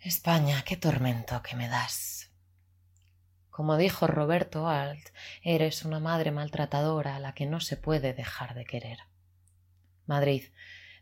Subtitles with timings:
[0.00, 2.30] España, qué tormento que me das.
[3.50, 5.08] Como dijo Roberto Alt,
[5.42, 8.98] eres una madre maltratadora a la que no se puede dejar de querer.
[10.06, 10.44] Madrid,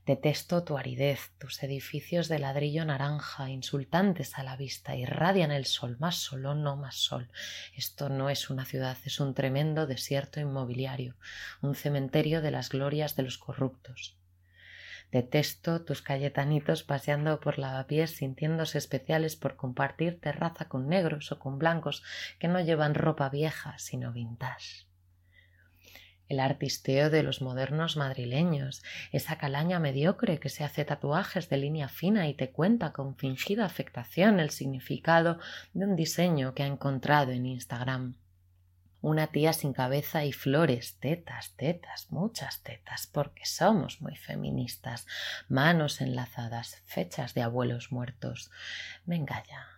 [0.07, 5.99] detesto tu aridez, tus edificios de ladrillo naranja, insultantes a la vista, irradian el sol,
[6.01, 7.31] más sol o no más sol.
[7.77, 11.17] Esto no es una ciudad, es un tremendo desierto inmobiliario,
[11.61, 14.16] un cementerio de las glorias de los corruptos.
[15.13, 21.59] Detesto tus cayetanitos paseando por lavapiés sintiéndose especiales por compartir terraza con negros o con
[21.59, 22.03] blancos
[22.39, 24.87] que no llevan ropa vieja sino vintage.
[26.29, 31.89] El artisteo de los modernos madrileños, esa calaña mediocre que se hace tatuajes de línea
[31.89, 35.39] fina y te cuenta con fingida afectación el significado
[35.73, 38.17] de un diseño que ha encontrado en Instagram
[39.07, 45.07] una tía sin cabeza y flores, tetas, tetas, muchas tetas, porque somos muy feministas,
[45.49, 48.51] manos enlazadas, fechas de abuelos muertos.
[49.05, 49.69] Venga ya.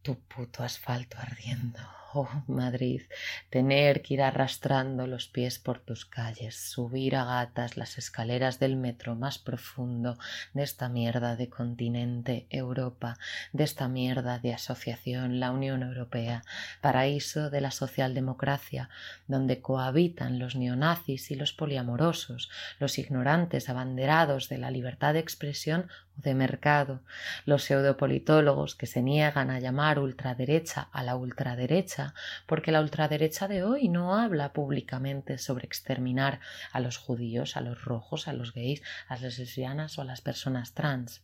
[0.00, 2.01] Tu puto asfalto ardiendo.
[2.14, 3.00] Oh, Madrid,
[3.48, 8.76] tener que ir arrastrando los pies por tus calles, subir a gatas las escaleras del
[8.76, 10.18] metro más profundo
[10.52, 13.16] de esta mierda de continente Europa,
[13.54, 16.44] de esta mierda de asociación la Unión Europea,
[16.82, 18.90] paraíso de la socialdemocracia,
[19.26, 25.88] donde cohabitan los neonazis y los poliamorosos, los ignorantes abanderados de la libertad de expresión
[26.16, 27.00] de mercado,
[27.46, 32.14] los pseudopolitólogos que se niegan a llamar ultraderecha a la ultraderecha
[32.46, 37.84] porque la ultraderecha de hoy no habla públicamente sobre exterminar a los judíos, a los
[37.84, 41.22] rojos, a los gays, a las lesbianas o a las personas trans.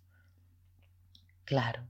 [1.45, 1.83] Claro,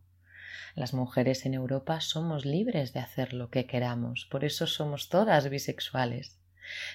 [0.75, 5.49] las mujeres en Europa somos libres de hacer lo que queramos, por eso somos todas
[5.49, 6.39] bisexuales.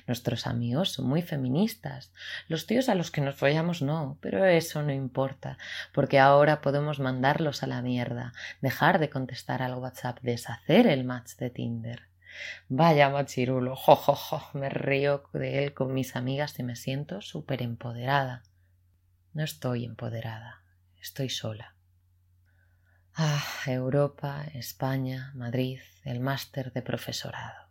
[0.08, 2.12] Nuestros amigos son muy feministas.
[2.48, 5.58] Los tíos a los que nos follamos no, pero eso no importa,
[5.94, 11.36] porque ahora podemos mandarlos a la mierda, dejar de contestar al WhatsApp, deshacer el match
[11.38, 12.08] de Tinder.
[12.68, 17.22] Vaya machirulo, jojojo, jo, jo, me río de él con mis amigas y me siento
[17.22, 18.44] súper empoderada.
[19.34, 20.64] No estoy empoderada,
[21.02, 21.76] estoy sola.
[23.16, 27.63] Ah, Europa, España, Madrid, el máster de profesorado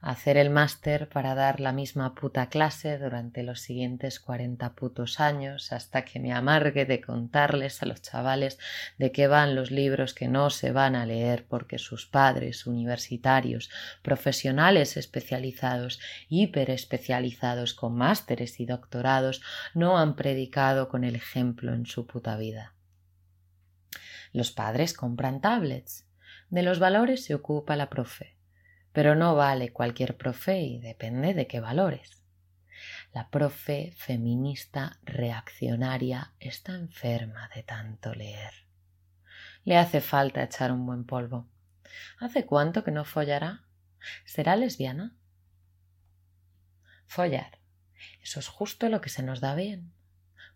[0.00, 5.72] hacer el máster para dar la misma puta clase durante los siguientes cuarenta putos años
[5.72, 8.58] hasta que me amargue de contarles a los chavales
[8.98, 13.70] de qué van los libros que no se van a leer porque sus padres universitarios,
[14.02, 19.42] profesionales especializados, hiperespecializados con másteres y doctorados
[19.74, 22.74] no han predicado con el ejemplo en su puta vida.
[24.32, 26.06] Los padres compran tablets.
[26.48, 28.39] De los valores se ocupa la profe
[28.92, 32.22] pero no vale cualquier profe y depende de qué valores.
[33.12, 38.52] La profe feminista reaccionaria está enferma de tanto leer.
[39.64, 41.48] Le hace falta echar un buen polvo.
[42.18, 43.64] ¿Hace cuánto que no follará?
[44.24, 45.16] ¿Será lesbiana?
[47.06, 47.58] Follar.
[48.22, 49.92] Eso es justo lo que se nos da bien.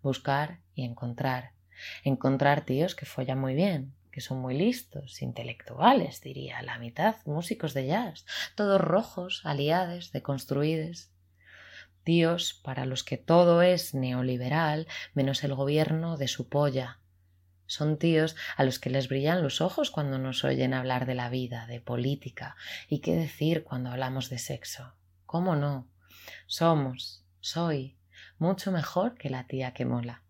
[0.02, 1.52] Buscar y encontrar.
[2.04, 7.74] Encontrar tíos que follan muy bien, que son muy listos, intelectuales, diría, la mitad músicos
[7.74, 11.10] de jazz, todos rojos, aliades, deconstruides.
[12.04, 17.00] Tíos para los que todo es neoliberal menos el gobierno de su polla.
[17.66, 21.28] Son tíos a los que les brillan los ojos cuando nos oyen hablar de la
[21.28, 22.54] vida, de política,
[22.88, 24.94] y qué decir cuando hablamos de sexo.
[25.26, 25.88] ¿Cómo no?
[26.46, 27.98] Somos, soy,
[28.38, 30.23] mucho mejor que la tía que mola.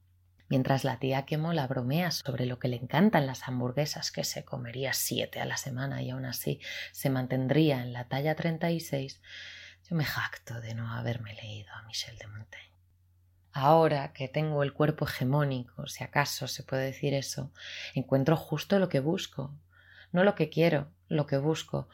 [0.54, 4.44] Mientras la tía que mola bromea sobre lo que le encantan las hamburguesas, que se
[4.44, 6.60] comería siete a la semana y aún así
[6.92, 9.20] se mantendría en la talla 36,
[9.90, 12.78] yo me jacto de no haberme leído a Michel de Montaigne.
[13.50, 17.50] Ahora que tengo el cuerpo hegemónico, si acaso se puede decir eso,
[17.96, 19.52] encuentro justo lo que busco,
[20.12, 21.88] no lo que quiero, lo que busco,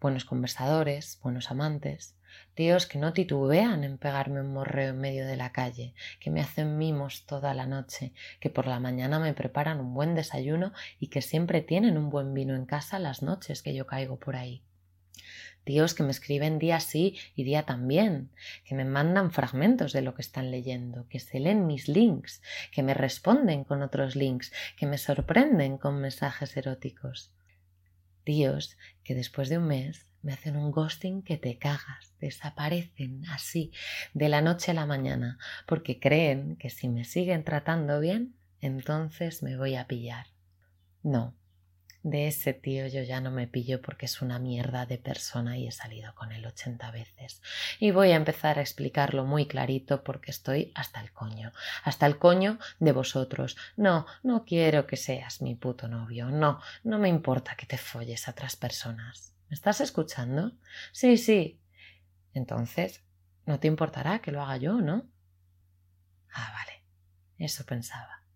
[0.00, 2.16] buenos conversadores, buenos amantes,
[2.56, 6.40] tíos que no titubean en pegarme un morreo en medio de la calle, que me
[6.40, 11.08] hacen mimos toda la noche, que por la mañana me preparan un buen desayuno y
[11.08, 14.62] que siempre tienen un buen vino en casa las noches que yo caigo por ahí.
[15.64, 18.30] Tíos que me escriben día sí y día también,
[18.64, 22.40] que me mandan fragmentos de lo que están leyendo, que se leen mis links,
[22.72, 27.32] que me responden con otros links, que me sorprenden con mensajes eróticos.
[28.24, 33.70] Tíos que después de un mes me hacen un ghosting que te cagas, desaparecen así
[34.12, 39.44] de la noche a la mañana, porque creen que si me siguen tratando bien, entonces
[39.44, 40.26] me voy a pillar.
[41.04, 41.36] No,
[42.02, 45.66] De ese tío yo ya no me pillo porque es una mierda de persona y
[45.66, 47.42] he salido con él ochenta veces.
[47.80, 51.52] Y voy a empezar a explicarlo muy clarito porque estoy hasta el coño,
[51.82, 53.56] hasta el coño de vosotros.
[53.76, 58.28] No, no quiero que seas mi puto novio, no, no me importa que te folles
[58.28, 59.35] a otras personas.
[59.48, 60.52] ¿Me estás escuchando?
[60.92, 61.60] Sí, sí.
[62.32, 63.04] Entonces,
[63.46, 65.08] no te importará que lo haga yo, ¿no?
[66.32, 66.84] Ah, vale.
[67.38, 68.26] Eso pensaba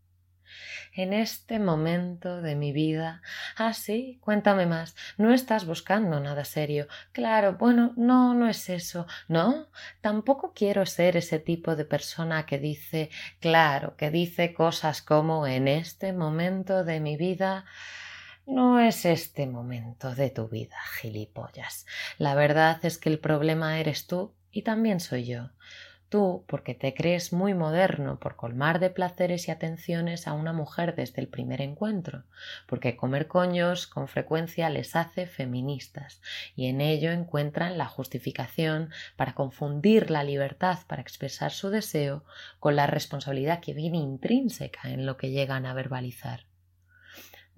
[0.95, 3.23] en este momento de mi vida.
[3.57, 4.97] Ah, sí, cuéntame más.
[5.17, 6.87] No estás buscando nada serio.
[7.13, 9.07] Claro, bueno, no, no es eso.
[9.29, 9.69] No,
[10.01, 13.11] tampoco quiero ser ese tipo de persona que dice,
[13.41, 17.65] claro, que dice cosas como en este momento de mi vida.
[18.51, 21.87] No es este momento de tu vida, gilipollas.
[22.19, 25.51] La verdad es que el problema eres tú y también soy yo.
[26.09, 30.97] Tú, porque te crees muy moderno por colmar de placeres y atenciones a una mujer
[30.97, 32.25] desde el primer encuentro,
[32.67, 36.21] porque comer coños con frecuencia les hace feministas,
[36.57, 42.25] y en ello encuentran la justificación para confundir la libertad para expresar su deseo
[42.59, 46.50] con la responsabilidad que viene intrínseca en lo que llegan a verbalizar.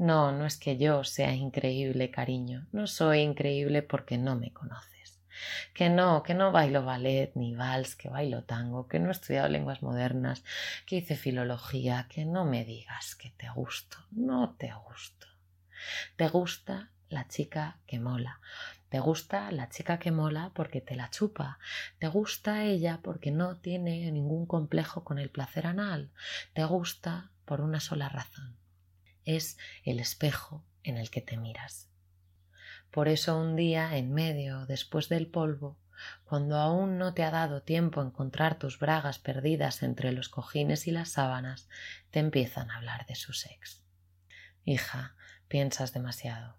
[0.08, 4.92] No, no es que yo sea increíble, cariño, no soy increíble porque no me conoce
[5.74, 9.48] que no, que no bailo ballet ni vals, que bailo tango, que no he estudiado
[9.48, 10.44] lenguas modernas,
[10.86, 15.26] que hice filología, que no me digas que te gusto, no te gusto.
[16.16, 18.40] Te gusta la chica que mola.
[18.88, 21.58] Te gusta la chica que mola porque te la chupa.
[21.98, 26.10] Te gusta ella porque no tiene ningún complejo con el placer anal.
[26.52, 28.61] Te gusta por una sola razón.
[29.24, 31.88] Es el espejo en el que te miras.
[32.90, 35.78] Por eso un día, en medio, después del polvo,
[36.24, 40.86] cuando aún no te ha dado tiempo a encontrar tus bragas perdidas entre los cojines
[40.86, 41.68] y las sábanas,
[42.10, 43.82] te empiezan a hablar de su sex.
[44.64, 45.14] Hija,
[45.48, 46.56] piensas demasiado.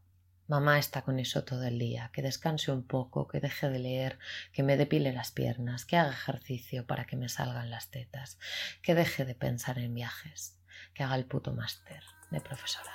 [0.47, 4.19] Mamá está con eso todo el día, que descanse un poco, que deje de leer,
[4.51, 8.39] que me depile las piernas, que haga ejercicio para que me salgan las tetas,
[8.81, 10.57] que deje de pensar en viajes,
[10.93, 12.91] que haga el puto máster de profesorado.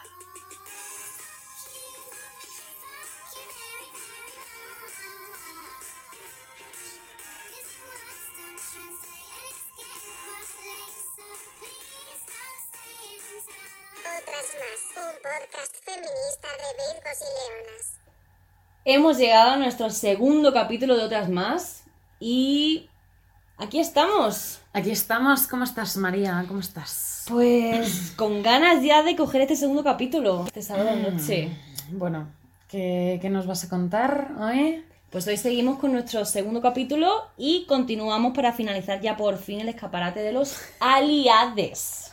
[18.85, 21.85] Hemos llegado a nuestro segundo capítulo de Otras Más
[22.19, 22.89] y
[23.59, 24.61] aquí estamos.
[24.73, 25.47] Aquí estamos.
[25.47, 26.45] ¿Cómo estás, María?
[26.49, 27.18] ¿Cómo estás?
[27.29, 31.51] Pues con ganas ya de coger este segundo capítulo, este sábado mm, noche.
[31.91, 32.29] Bueno,
[32.69, 34.83] ¿qué, ¿qué nos vas a contar hoy?
[35.11, 39.69] Pues hoy seguimos con nuestro segundo capítulo y continuamos para finalizar ya por fin el
[39.69, 42.11] escaparate de los aliades.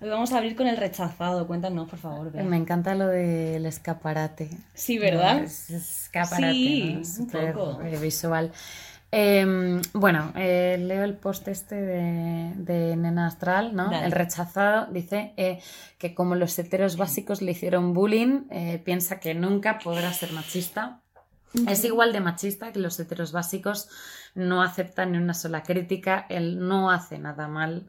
[0.00, 1.46] Hoy vamos a abrir con el rechazado.
[1.46, 2.32] Cuéntanos, por favor.
[2.32, 4.50] Me encanta lo del escaparate.
[4.74, 5.42] Sí, ¿verdad?
[5.42, 7.80] escaparate, sí, un poco.
[7.82, 8.52] Eh, visual.
[9.12, 13.92] Em, bueno, eh, leo el post este de, Nena Astral, ¿no?
[13.92, 15.60] El rechazado dice eh,
[15.98, 18.48] que como los heteros básicos le hicieron bullying,
[18.84, 21.00] piensa que nunca podrá ser machista.
[21.68, 23.88] Es igual de machista que los heteros básicos
[24.36, 27.88] no acepta ni una sola crítica, él no hace nada mal,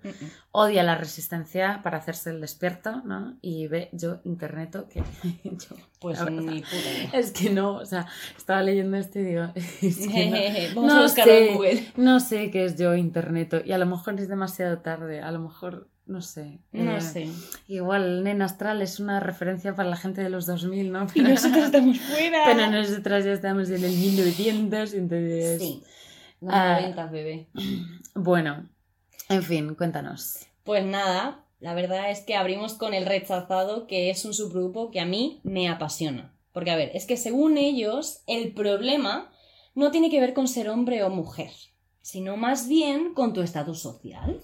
[0.51, 3.37] odia la resistencia para hacerse el despierto, ¿no?
[3.41, 5.03] Y ve yo internet que
[5.43, 7.17] yo, pues ni puta.
[7.17, 8.07] Es que no, o sea,
[8.37, 9.43] estaba leyendo esto y digo,
[10.75, 11.87] Vamos a buscarlo sé, en Google.
[11.97, 15.39] No sé qué es yo internet y a lo mejor es demasiado tarde, a lo
[15.39, 16.59] mejor no sé.
[16.71, 17.29] No eh, sé.
[17.67, 21.07] Igual Nena Astral es una referencia para la gente de los 2000, ¿no?
[21.13, 22.43] y nosotros estamos fuera.
[22.45, 25.61] Pero nosotros ya estamos en el 1900, entonces...
[25.61, 25.83] Sí.
[26.47, 27.47] Ah, bebé.
[28.13, 28.67] Bueno,
[29.29, 30.45] en fin, cuéntanos.
[30.63, 34.99] Pues nada, la verdad es que abrimos con el rechazado, que es un subgrupo que
[34.99, 36.33] a mí me apasiona.
[36.51, 39.31] Porque, a ver, es que según ellos, el problema
[39.75, 41.51] no tiene que ver con ser hombre o mujer,
[42.01, 44.41] sino más bien con tu estatus social.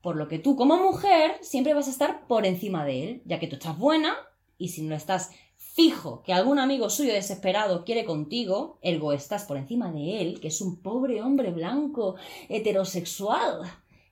[0.00, 3.38] Por lo que tú, como mujer, siempre vas a estar por encima de él, ya
[3.38, 4.16] que tú estás buena,
[4.58, 5.30] y si no estás
[5.74, 10.48] fijo que algún amigo suyo desesperado quiere contigo, ergo estás por encima de él, que
[10.48, 12.16] es un pobre hombre blanco,
[12.48, 13.62] heterosexual.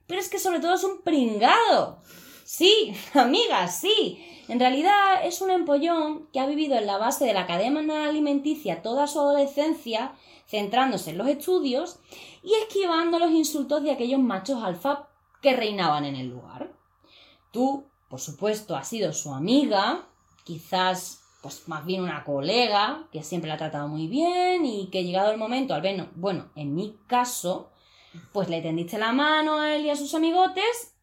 [0.06, 2.00] Pero es que sobre todo es un pringado.
[2.44, 4.18] Sí, amiga, sí.
[4.48, 8.82] En realidad es un empollón que ha vivido en la base de la cadena alimenticia
[8.82, 10.14] toda su adolescencia,
[10.48, 12.00] centrándose en los estudios
[12.42, 15.08] y esquivando los insultos de aquellos machos alfa
[15.40, 16.72] que reinaban en el lugar.
[17.52, 20.08] Tú, por supuesto, has sido su amiga,
[20.44, 25.04] quizás pues más bien una colega que siempre la ha tratado muy bien y que
[25.04, 27.70] llegado el momento, al menos, bueno, en mi caso,
[28.32, 30.94] pues le tendiste la mano a él y a sus amigotes,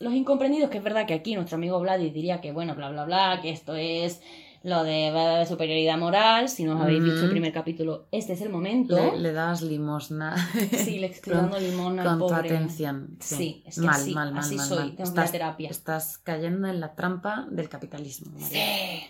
[0.00, 3.04] los incomprendidos, que es verdad que aquí nuestro amigo Vladis diría que bueno, bla, bla,
[3.04, 4.20] bla, que esto es
[4.64, 7.30] lo de superioridad moral, si no os habéis visto el Ujú.
[7.30, 8.96] primer capítulo, este es el momento.
[8.96, 10.36] Le, le dabas limosna.
[10.76, 12.48] Sí, le estoy con- dando limón al Con tu pobre.
[12.50, 13.16] atención.
[13.20, 14.90] Sí, Sí, es que mal, así- mal, mal, así mal, soy, mal.
[14.96, 15.70] tengo Estás, terapia.
[15.70, 18.32] estás cayendo en la trampa del capitalismo.
[18.38, 18.48] María.
[18.48, 19.06] Sí.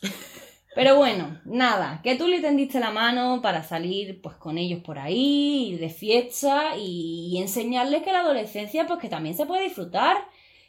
[0.74, 4.98] Pero bueno, nada, que tú le tendiste la mano para salir pues con ellos por
[4.98, 10.16] ahí, ir de fiesta y, enseñarles que la adolescencia pues que también se puede disfrutar,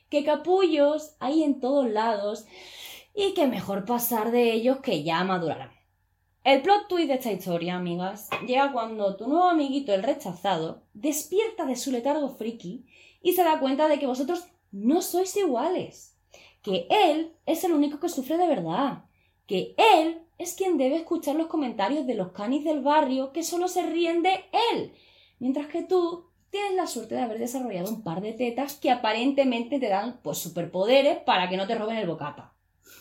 [0.10, 2.46] que capullos hay en todos lados
[3.15, 5.72] y que mejor pasar de ellos que ya madurarán.
[6.44, 11.65] El plot twist de esta historia, amigas, llega cuando tu nuevo amiguito, el rechazado, despierta
[11.65, 12.86] de su letargo friki
[13.24, 16.14] y se da cuenta de que vosotros no sois iguales.
[16.65, 19.05] Que él es el único que sufre de verdad.
[19.45, 23.67] Que él es quien debe escuchar los comentarios de los canis del barrio que solo
[23.67, 24.43] se ríen de
[24.74, 24.91] él.
[25.39, 29.79] Mientras que tú tienes la suerte de haber desarrollado un par de tetas que aparentemente
[29.79, 32.53] te dan pues superpoderes para que no te roben el bocata.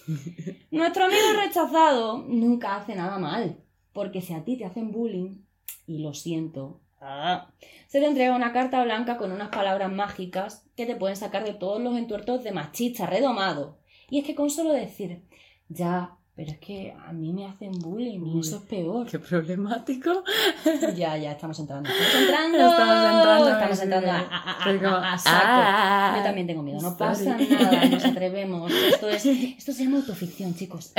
[0.70, 5.44] Nuestro amigo rechazado nunca hace nada mal, porque si a ti te hacen bullying,
[5.86, 7.48] y lo siento, ah,
[7.86, 11.54] se te entrega una carta blanca con unas palabras mágicas que te pueden sacar de
[11.54, 13.78] todos los entuertos de machista redomado.
[14.10, 15.22] Y es que con solo decir,
[15.68, 19.06] ya, pero es que a mí me hacen bullying y eso es peor.
[19.08, 20.24] Qué problemático.
[20.96, 21.88] Ya, ya, estamos entrando.
[21.88, 22.58] Estamos entrando.
[22.58, 23.48] Estamos entrando.
[23.50, 24.26] Estamos entrando a, sí.
[24.30, 25.36] a- a- Soy como, a- a saco.
[25.38, 26.80] ah, Yo también tengo miedo.
[26.80, 28.72] No pasa nada, nos atrevemos.
[28.72, 30.92] Esto, es, esto se llama autoficción, chicos.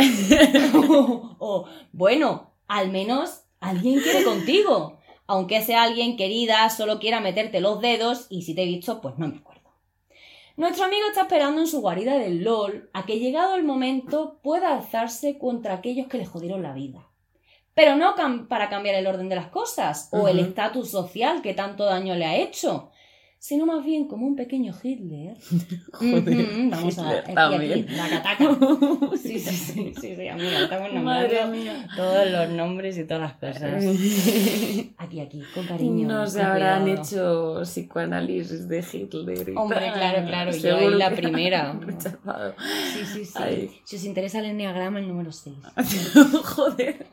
[0.73, 4.99] o, o, bueno, al menos alguien quiere contigo.
[5.27, 9.17] Aunque sea alguien querida, solo quiera meterte los dedos y si te he visto, pues
[9.17, 9.61] no me acuerdo.
[10.57, 14.73] Nuestro amigo está esperando en su guarida del LOL a que llegado el momento pueda
[14.75, 17.07] alzarse contra aquellos que le jodieron la vida.
[17.73, 21.53] Pero no cam- para cambiar el orden de las cosas o el estatus social que
[21.53, 22.89] tanto daño le ha hecho,
[23.45, 25.37] sino más bien como un pequeño Hitler.
[25.93, 27.85] Joder, vamos a aquí, también.
[29.21, 33.83] Sí, sí, sí, sí, sí, amiga, estamos nombrando todos los nombres y todas las cosas.
[34.97, 36.07] Aquí, aquí, con cariño.
[36.07, 39.53] No se habrán hecho psicoanálisis de Hitler.
[39.55, 41.79] Hombre, claro, claro, yo ahí la primera.
[41.99, 43.81] Sí, sí, sí.
[43.83, 45.55] Si os interesa el enneagrama, el número 6.
[46.43, 47.05] Joder.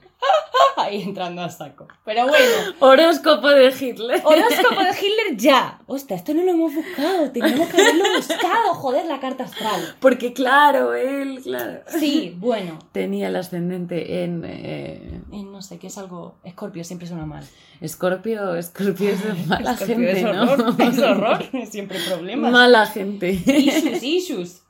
[0.82, 1.86] Ahí entrando a saco.
[2.04, 2.44] Pero bueno,
[2.80, 4.20] Horóscopo de Hitler.
[4.24, 5.80] horóscopo de Hitler ya.
[5.86, 7.30] Hostia, esto no lo hemos buscado.
[7.30, 9.96] Teníamos que haberlo buscado, joder, la carta astral.
[10.00, 11.80] Porque claro, él, claro.
[11.98, 12.78] Sí, bueno.
[12.92, 16.36] Tenía el ascendente en eh, no sé, que es algo.
[16.44, 17.44] Escorpio siempre suena mal.
[17.80, 18.54] Escorpio.
[18.56, 20.42] Escorpio es de mala Escorpio gente, es ¿no?
[20.52, 21.44] horror, es horror.
[21.70, 22.50] Siempre problemas.
[22.52, 23.30] Mala gente.
[23.30, 24.61] Issues, issues.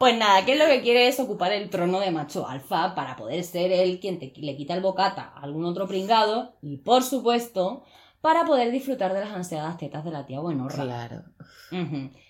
[0.00, 3.44] Pues nada, que lo que quiere es ocupar el trono de macho alfa para poder
[3.44, 7.84] ser él quien te, le quita el bocata a algún otro pringado y, por supuesto,
[8.22, 10.84] para poder disfrutar de las ansiadas tetas de la tía buenorra.
[10.84, 11.24] Claro.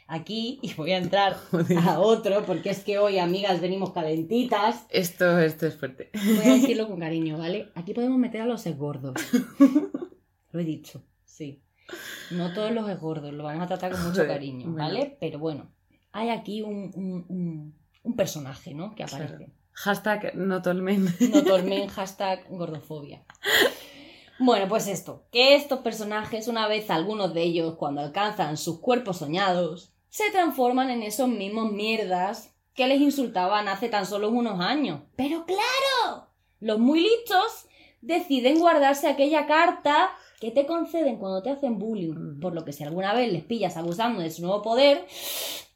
[0.09, 1.79] Aquí, y voy a entrar Joder.
[1.79, 4.87] a otro, porque es que hoy, amigas, venimos calentitas.
[4.91, 6.11] Esto, esto es fuerte.
[6.13, 7.71] Voy a decirlo con cariño, ¿vale?
[7.77, 9.15] Aquí podemos meter a los esgordos.
[10.51, 11.63] Lo he dicho, sí.
[12.33, 14.77] No todos los esgordos, lo vamos a tratar con mucho Joder, cariño, bueno.
[14.77, 15.17] ¿vale?
[15.21, 15.71] Pero bueno,
[16.13, 18.95] hay aquí un, un, un- un personaje, ¿no?
[18.95, 19.25] Que Claro.
[19.25, 19.53] aparece.
[19.73, 21.07] Hashtag no tolmen.
[21.33, 23.25] No tolmen, hashtag gordofobia.
[24.39, 29.19] Bueno, pues esto, que estos personajes, una vez algunos de ellos, cuando alcanzan sus cuerpos
[29.19, 35.03] soñados, se transforman en esos mismos mierdas que les insultaban hace tan solo unos años.
[35.17, 36.29] Pero claro,
[36.61, 37.67] los muy listos
[38.01, 40.09] deciden guardarse aquella carta
[40.41, 42.41] que te conceden cuando te hacen bullying, Ujú.
[42.41, 45.07] por lo que si alguna vez les pillas abusando de su nuevo poder,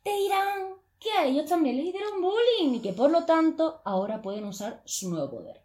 [0.05, 4.23] te dirán que a ellos también les hicieron bullying y que por lo tanto ahora
[4.23, 5.63] pueden usar su nuevo poder.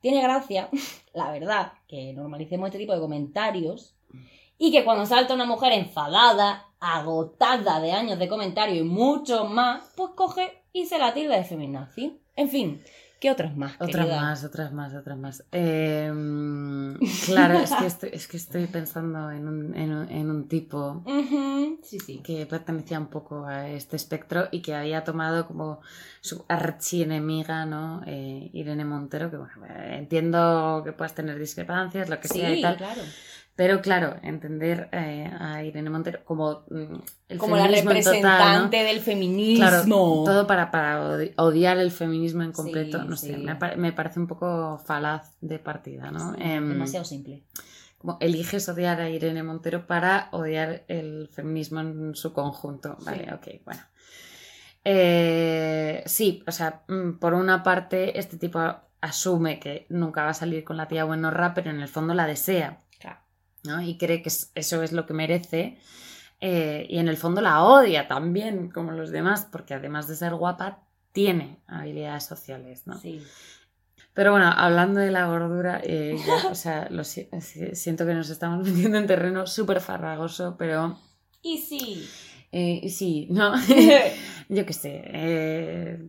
[0.00, 0.68] Tiene gracia,
[1.12, 3.94] la verdad, que normalicemos este tipo de comentarios
[4.58, 9.92] y que cuando salta una mujer enfadada, agotada de años de comentario y mucho más,
[9.94, 12.20] pues coge y se la tilda de feminazi.
[12.34, 12.82] En fin,
[13.20, 13.72] ¿qué otras más?
[13.80, 15.44] Otras más, otras más, otras más.
[15.52, 16.12] Eh,
[17.26, 21.02] claro, es que estoy, es que estoy pensando en un, en un- en un tipo
[21.82, 22.18] Sí, sí.
[22.24, 25.80] que pertenecía un poco a este espectro y que había tomado como
[26.20, 28.02] su archienemiga, ¿no?
[28.06, 29.54] Eh, Irene Montero, que bueno,
[29.90, 33.02] entiendo que puedas tener discrepancias, lo que sea y tal, claro.
[33.56, 36.94] Pero claro, entender eh, a Irene Montero como mm,
[37.30, 39.66] el Como la representante del feminismo.
[39.66, 39.82] Claro,
[40.24, 43.42] todo para, para odi- odiar el feminismo en completo, Sí, no sé, sí.
[43.42, 46.34] me, pa- me parece un poco falaz de partida, ¿no?
[46.34, 47.42] Sí, Em, demasiado simple.
[47.98, 52.96] como eliges odiar a Irene Montero para odiar el feminismo en su conjunto.
[53.00, 53.30] Vale, Sí.
[53.34, 53.80] ok, bueno.
[54.84, 58.60] Eh, sí, o sea, mm, por una parte, este tipo
[59.00, 62.26] asume que nunca va a salir con la tía buenorra, pero en el fondo la
[62.26, 62.82] desea.
[63.66, 63.80] ¿No?
[63.82, 65.78] Y cree que es- eso es lo que merece.
[66.40, 70.34] eh, y en el fondo la odia también, como los demás, porque además de ser
[70.34, 70.80] guapa,
[71.12, 72.98] tiene habilidades sociales, ¿no?
[73.00, 73.22] Sí.
[74.12, 78.12] Pero bueno, hablando de la gordura, eh, ya, o sea, lo si- si- siento que
[78.14, 80.98] nos estamos metiendo en terreno súper farragoso, pero
[81.42, 82.06] Y sí.
[82.52, 83.54] eh, sí, no,
[84.50, 86.08] yo qué sé, eh,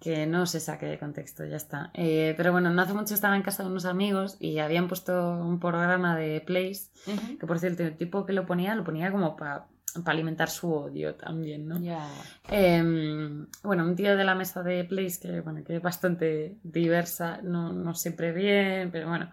[0.00, 1.90] que no se saque de contexto, ya está.
[1.94, 5.36] Eh, pero bueno, no hace mucho estaba en casa de unos amigos y habían puesto
[5.38, 7.38] un programa de Place, Ujú.
[7.38, 9.66] que por cierto, el tipo que lo ponía, lo ponía como para
[10.06, 11.78] alimentar su odio también, ¿no?
[11.78, 12.08] Ya.
[12.48, 17.40] Em, bueno, un tío de la mesa de Place que, bueno, que es bastante diversa,
[17.42, 19.30] no, no siempre bien, pero bueno.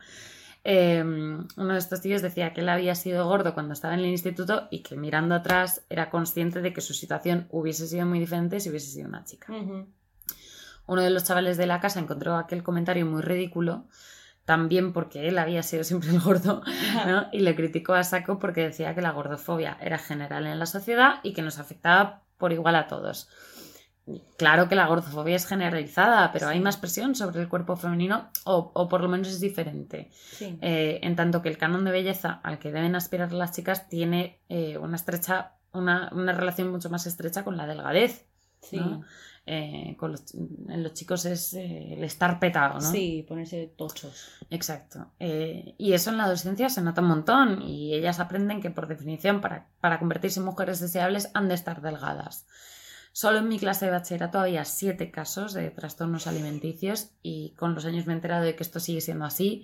[0.65, 4.07] Em, uno de estos tíos decía que él había sido gordo cuando estaba en el
[4.07, 8.59] instituto y que mirando atrás era consciente de que su situación hubiese sido muy diferente
[8.59, 9.53] si hubiese sido una chica.
[9.53, 9.87] Ujú.
[10.89, 13.85] Uno de los chavales de la casa encontró aquel comentario muy ridículo,
[14.45, 16.63] también porque él había sido siempre el gordo,
[17.05, 17.27] ¿no?
[17.31, 21.19] y le criticó a saco porque decía que la gordofobia era general en la sociedad
[21.21, 23.29] y que nos afectaba por igual a todos.
[24.37, 28.71] Claro que la gordofobia es generalizada, pero hay más presión sobre el cuerpo femenino o,
[28.73, 30.09] o por lo menos es diferente.
[30.11, 30.57] Sí.
[30.61, 34.39] Eh, en tanto que el canon de belleza al que deben aspirar las chicas tiene
[34.49, 38.25] eh, una estrecha, una, una relación mucho más estrecha con la delgadez.
[38.61, 38.77] Sí.
[38.77, 39.03] ¿no?
[39.45, 42.81] Eh, con los, en los chicos es eh, el estar petado, ¿no?
[42.81, 44.29] Sí, ponerse tochos.
[44.49, 45.07] Exacto.
[45.19, 48.87] Eh, y eso en la adolescencia se nota un montón y ellas aprenden que por
[48.87, 52.45] definición para, para convertirse en mujeres deseables han de estar delgadas.
[53.11, 57.85] Solo en mi clase de bachillerato había siete casos de trastornos alimenticios y con los
[57.85, 59.63] años me he enterado de que esto sigue siendo así.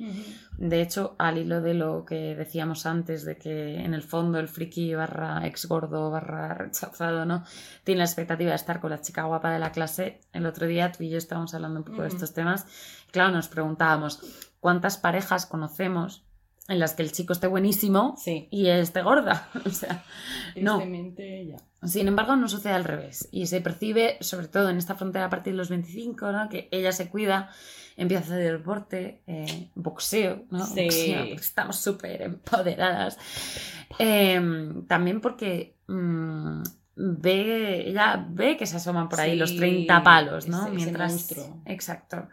[0.58, 4.48] De hecho, al hilo de lo que decíamos antes, de que en el fondo el
[4.48, 7.44] friki barra ex gordo barra rechazado, ¿no?
[7.84, 10.22] Tiene la expectativa de estar con la chica guapa de la clase.
[10.34, 12.66] El otro día tú y yo estábamos hablando un poco de estos temas.
[13.12, 14.20] Claro, nos preguntábamos
[14.60, 16.26] cuántas parejas conocemos
[16.68, 18.48] en las que el chico esté buenísimo Sí.
[18.52, 19.50] y esté gorda.
[19.66, 20.04] O sea,
[20.56, 20.82] no.
[20.84, 21.58] Ya.
[21.88, 23.28] Sin embargo, no sucede al revés.
[23.32, 26.50] Y se percibe, sobre todo en esta frontera a partir de los 25, ¿no?
[26.50, 27.50] que ella se cuida,
[27.98, 30.66] empieza a hacer deporte, eh, boxeo, ¿no?
[30.66, 30.84] Sí.
[30.86, 33.18] Boxeo, estamos súper empoderadas.
[34.00, 34.42] Eh,
[34.88, 36.64] también porque mm,
[36.96, 40.62] ve, ella ve que se asoman por ahí Sí, los 30 palos, ¿no?
[40.62, 41.62] ese- ese Mientras, monstruo.
[41.66, 42.28] exacto.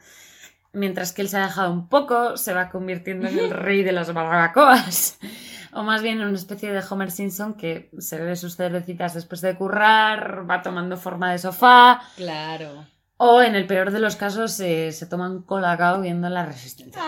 [0.73, 3.93] Mientras que él se ha dejado un poco, se va convirtiendo en el rey de
[3.93, 5.19] las barbacoas.
[5.75, 9.41] O más bien en una especie de Homer Simpson que se bebe sus cervecitas después
[9.41, 12.85] de currar, va tomando forma de sofá, Claro.
[13.17, 17.01] o en el peor de los casos se, se toma un colacao viendo la resistencia.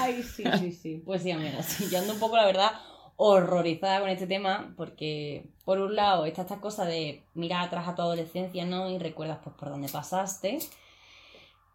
[0.00, 1.02] Ay, sí, sí, sí.
[1.04, 1.88] Pues sí, amiga, sí.
[1.90, 2.70] Yo ando un poco, la verdad,
[3.16, 7.96] horrorizada con este tema, porque por un lado está esta cosa de mirar atrás a
[7.96, 8.88] tu adolescencia, ¿no?
[8.90, 10.58] Y recuerdas pues por dónde pasaste.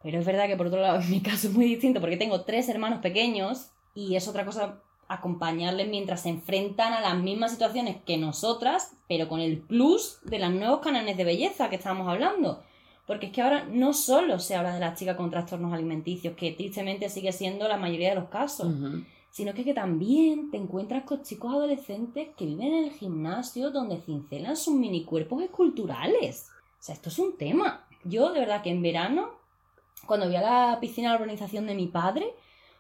[0.02, 2.42] Pero es verdad que por otro lado, en mi caso es muy distinto, porque tengo
[2.42, 7.98] tres hermanos pequeños y es otra cosa acompañarles mientras se enfrentan a las mismas situaciones
[8.06, 12.62] que nosotras, pero con el plus de los nuevos cánones de belleza que estábamos hablando.
[13.08, 16.52] Porque es que ahora no solo se habla de la chica con trastornos alimenticios, que
[16.52, 18.72] tristemente sigue siendo la mayoría de los casos,
[19.32, 24.00] sino que, que también te encuentras con chicos adolescentes que viven en el gimnasio donde
[24.00, 26.50] cincelan sus minicuerpos esculturales.
[26.80, 27.88] O sea, esto es un tema.
[28.04, 29.39] Yo, de verdad, que en verano,
[30.06, 32.26] cuando voy a la piscina de la organización de mi padre,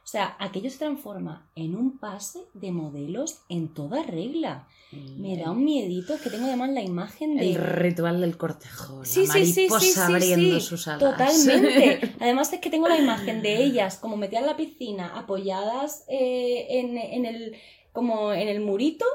[0.03, 4.67] o sea, aquello se transforma en un pase de modelos en toda regla.
[4.91, 7.51] Me da un miedito, es que tengo además la imagen de...
[7.51, 11.11] El ritual del cortejo, Sí, la sí, sí, sí, mariposa sí, abriendo sus alas.
[11.11, 12.15] Totalmente.
[12.19, 16.65] Además es que tengo la imagen de ellas como metidas en la piscina, apoyadas eh,
[16.79, 17.55] en, en el
[17.91, 19.05] como en el murito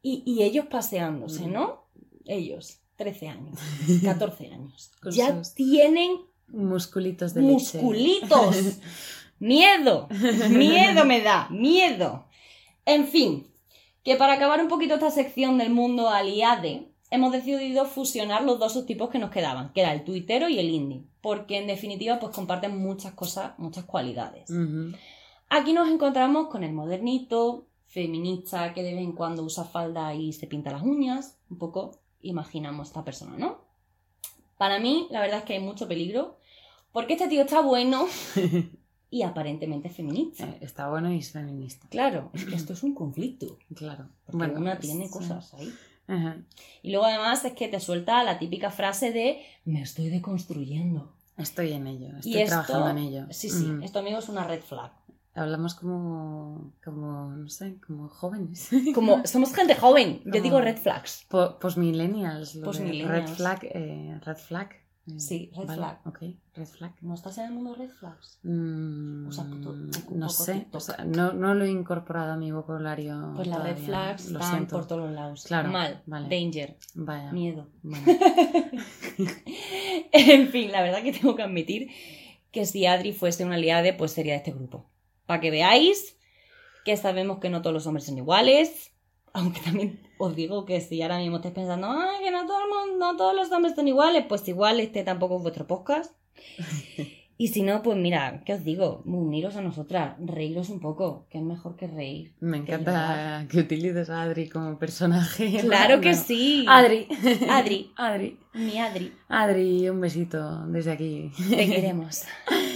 [0.00, 1.52] y, y ellos paseándose, Mm.
[1.52, 1.86] ¿no?
[2.24, 3.58] Ellos, 13 años,
[4.04, 4.92] 14 años.
[5.10, 7.78] Ya tienen Musculitos de leche.
[7.78, 8.56] musculitos.
[9.38, 10.08] Miedo,
[10.48, 12.24] miedo me da, miedo.
[12.86, 13.46] En fin,
[14.02, 18.72] que para acabar un poquito esta sección del mundo aliade, hemos decidido fusionar los dos
[18.72, 22.34] subtipos que nos quedaban, que era el tuitero y el indie, porque en definitiva pues
[22.34, 24.50] comparten muchas cosas, muchas cualidades.
[25.48, 30.32] Aquí nos encontramos con el modernito, feminista que de vez en cuando usa falda y
[30.32, 33.58] se pinta las uñas, un poco imaginamos esta persona, ¿no?
[34.58, 36.35] Para mí, la verdad es que hay mucho peligro,
[36.96, 38.06] porque este tío está bueno
[39.10, 40.44] y aparentemente feminista.
[40.46, 41.86] Eh, Está bueno y es feminista.
[41.90, 44.08] Claro, es que esto es un conflicto, Claro.
[44.30, 45.12] porque una pues, tiene sí.
[45.12, 45.70] cosas ahí.
[46.08, 46.38] Ajá.
[46.82, 51.12] Y luego además es que te suelta la típica frase de me estoy deconstruyendo.
[51.36, 53.26] Estoy en ello, estoy esto, trabajando en ello.
[53.30, 53.82] Sí, sí, Mm.
[53.82, 54.92] esto amigo es una red flag.
[55.34, 58.70] Hablamos como, como, no sé, como jóvenes.
[58.94, 61.26] Como somos gente joven, yo digo red flags.
[61.28, 62.56] Po- Postmillennials.
[62.64, 63.10] Postmillennials.
[63.28, 64.70] Red flag, eh, red flag.
[65.08, 66.00] Eh, Sí, red flag.
[66.04, 66.18] Ok,
[66.54, 66.92] red flag.
[67.00, 68.40] ¿No estás en el mundo red flags?
[68.42, 70.74] Mm, O sea, no sé, TikTok.
[70.74, 73.32] o sea, no, no lo he incorporado a mi vocabulario.
[73.36, 74.76] Pues las red flags lo están siento.
[74.76, 75.44] por todos los lados.
[75.46, 76.28] Claro, Mal, vale.
[76.28, 77.30] danger, Vaya.
[77.32, 77.68] miedo.
[77.82, 78.04] bueno.
[80.12, 81.90] en fin, la verdad que tengo que admitir
[82.50, 84.88] que si Adri fuese una aliade, pues sería de este grupo.
[85.26, 86.16] Para que veáis
[86.84, 88.92] que sabemos que no todos los hombres son iguales.
[89.36, 92.68] Aunque también os digo que si ahora mismo estáis pensando, Ay, que no, todo el
[92.68, 96.12] mundo, no todos los hombres son iguales, pues igual este tampoco es vuestro podcast.
[97.38, 99.02] Y si no, pues mira, ¿qué os digo?
[99.04, 102.32] Uniros a nosotras, reíros un poco, que es mejor que reír.
[102.40, 105.58] Me que encanta que utilices a Adri como personaje.
[105.60, 106.64] Claro que sí.
[106.66, 107.06] Adri.
[107.50, 107.92] Adri.
[107.94, 108.38] Adri.
[108.54, 111.30] Mi Adri, Adri, un besito desde aquí.
[111.50, 112.22] te queremos.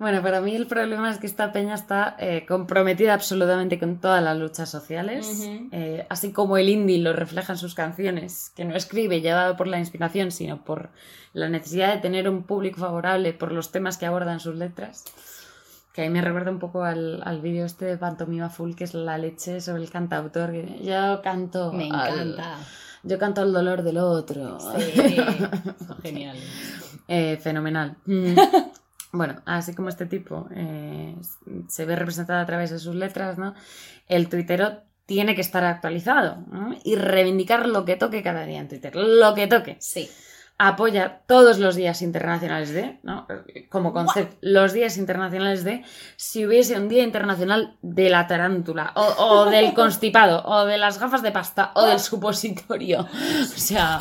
[0.00, 4.22] Bueno, para mí el problema es que esta peña está eh, comprometida absolutamente con todas
[4.24, 8.74] las luchas sociales, eh, así como el indie lo refleja en sus canciones, que no
[8.74, 10.88] escribe llevado por la inspiración, sino por
[11.34, 15.04] la necesidad de tener un público favorable por los temas que abordan sus letras.
[15.92, 18.84] Que a mí me recuerda un poco al, al vídeo este de Pantomima Full, que
[18.84, 20.50] es la leche sobre el cantautor.
[20.50, 21.72] que yo canto.
[21.74, 22.56] Me al- encanta.
[23.02, 24.58] yo canto el dolor del otro.
[24.78, 25.16] Sí,
[26.02, 26.38] genial.
[27.06, 27.96] Eh, fenomenal.
[29.12, 31.16] Bueno, así como este tipo eh,
[31.68, 33.54] se ve representado a través de sus letras, ¿no?
[34.06, 36.76] El tuitero tiene que estar actualizado ¿no?
[36.84, 39.76] y reivindicar lo que toque cada día en Twitter, lo que toque.
[39.80, 40.08] Sí.
[40.56, 43.26] Apoya todos los días internacionales de, ¿no?
[43.70, 45.82] Como concepto, los días internacionales de,
[46.14, 51.00] si hubiese un día internacional de la tarántula, o, o del constipado, o de las
[51.00, 53.00] gafas de pasta, o del supositorio.
[53.00, 54.00] O sea,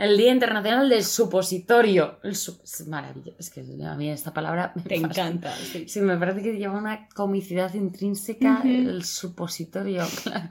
[0.00, 2.18] el Día Internacional del Supositorio.
[2.22, 3.36] El su- es maravilloso.
[3.38, 5.52] Es que a mí esta palabra me Te encanta.
[5.54, 5.86] Sí.
[5.88, 10.48] Sí, me parece que lleva una comicidad intrínseca el supositorio, claro.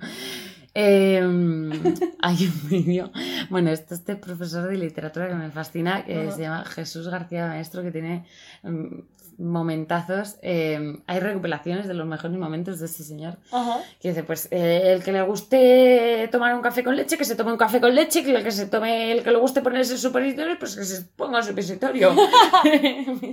[0.75, 1.19] Eh,
[2.21, 3.11] hay un vídeo.
[3.49, 7.81] Bueno, este, este profesor de literatura que me fascina, que se llama Jesús García Maestro,
[7.81, 8.25] que tiene
[8.63, 8.99] mm,
[9.39, 10.37] momentazos.
[10.41, 13.37] eh, hay recopilaciones de los mejores momentos de este señor.
[13.51, 13.79] Ajá.
[13.99, 17.35] Que dice, pues eh, el que le guste tomar un café con leche, que se
[17.35, 19.97] tome un café con leche, que el que se tome, el que le guste ponerse
[19.97, 22.13] supositorio, pues que se ponga supositorio.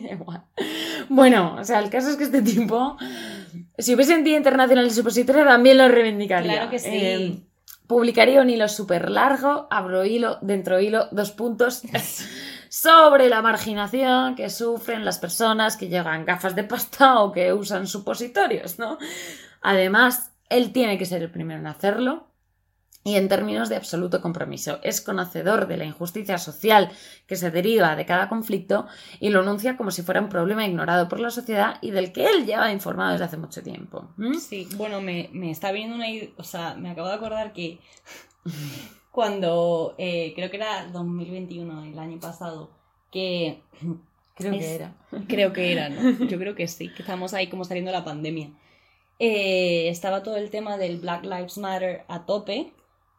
[0.07, 0.43] Da igual.
[1.09, 2.97] Bueno, o sea, el caso es que este tipo,
[3.79, 6.53] si hubiese un Día Internacional del Supositorio, también lo reivindicaría.
[6.53, 6.89] Claro que sí.
[6.93, 7.41] Eh,
[7.87, 11.83] publicaría un hilo súper largo, abro hilo, dentro hilo, dos puntos,
[12.69, 17.87] sobre la marginación que sufren las personas que llevan gafas de pasta o que usan
[17.87, 18.99] supositorios, ¿no?
[19.63, 22.27] Además, él tiene que ser el primero en hacerlo
[23.07, 24.81] y en términos de absoluto compromiso.
[24.83, 26.91] Es conocedor de la injusticia social
[27.29, 28.89] que se deriva de cada conflicto
[29.21, 32.27] y lo anuncia como si fuera un problema ignorado por la sociedad y del que
[32.27, 34.09] él lleva informado desde hace mucho tiempo.
[34.41, 37.79] Sí, bueno, me, me está viniendo una o sea, me acabo de acordar que
[39.17, 42.69] cuando, eh, creo que era 2021, el año pasado,
[43.11, 43.63] que
[44.37, 44.93] Creo Es- que era.
[45.29, 46.27] creo que era, ¿no?
[46.27, 48.51] Yo creo que sí, que estamos ahí como saliendo de la pandemia.
[49.19, 52.75] Eh, estaba todo el tema del Black Lives Matter a tope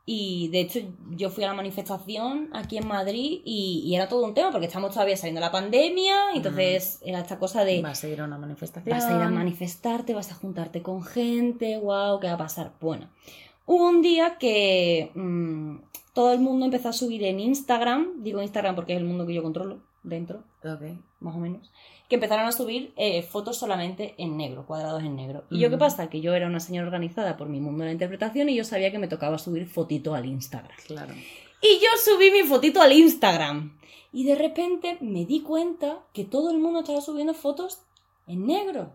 [0.06, 0.80] y de hecho
[1.16, 4.68] yo fui a la manifestación aquí en Madrid y, y era todo un tema porque
[4.68, 7.82] estamos todavía saliendo de la pandemia, y entonces era esta cosa de...
[7.82, 8.96] Va a seguir una manifestación.
[8.96, 12.74] Vas a ir a manifestarte, vas a juntarte con gente, wow, ¿qué va a pasar?
[12.80, 13.10] Bueno,
[13.68, 15.78] hubo un día que mm,
[16.14, 19.36] todo el mundo empezó a subir en Instagram, digo Instagram porque es el mundo que
[19.36, 20.44] yo controlo, dentro,
[21.20, 21.72] más o menos,
[22.10, 25.44] que empezaron a subir eh, fotos solamente en negro, cuadrados en negro.
[25.52, 26.10] ¿Y yo qué pasa?
[26.10, 28.92] Que yo era una señora organizada por mi mundo de la interpretación y yo sabía
[28.92, 30.76] que me tocaba subir fotito al Instagram.
[30.88, 31.14] Claro.
[31.62, 33.78] Y yo subí mi fotito al Instagram.
[34.14, 37.82] Y de repente me di cuenta que todo el mundo estaba subiendo fotos
[38.26, 38.92] en negro.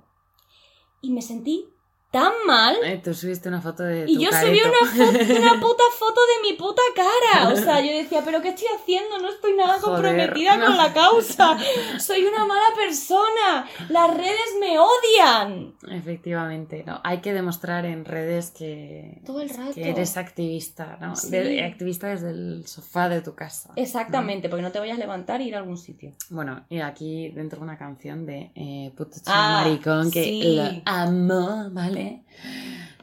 [1.03, 1.69] Y me sentí
[2.13, 2.77] tan mal.
[2.85, 6.51] Eh, tú subiste una foto de Y tu yo subí una, una puta foto de
[6.51, 7.49] mi puta cara.
[7.49, 9.19] O sea, yo decía, ¿pero qué estoy haciendo?
[9.19, 10.67] No estoy nada Joder, comprometida no.
[10.67, 11.57] con la causa.
[11.99, 13.67] Soy una mala persona.
[13.89, 15.75] Las redes me odian.
[15.91, 17.01] Efectivamente, no.
[17.03, 19.73] Hay que demostrar en redes que, Todo el rato.
[19.75, 21.17] que eres activista, ¿no?
[21.17, 21.31] Sí.
[21.31, 23.71] De- activista desde el sofá de tu casa.
[23.77, 26.13] Exactamente, porque no te vayas a levantar e ir a algún sitio.
[26.29, 30.57] Bueno, y aquí dentro de una canción de eh, Puto Ah, Maricón que sí.
[30.57, 32.02] lo amo, ¿vale?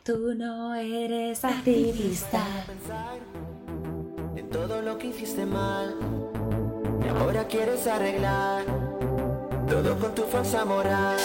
[0.03, 2.43] Tú no eres activista.
[4.35, 5.95] en todo lo que hiciste mal
[7.05, 8.63] y ahora quieres arreglar
[9.69, 11.17] todo con tu falsa moral.